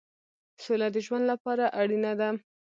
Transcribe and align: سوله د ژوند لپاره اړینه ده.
سوله 0.63 0.87
د 0.95 0.97
ژوند 1.05 1.25
لپاره 1.31 1.65
اړینه 1.81 2.11
ده. 2.19 2.29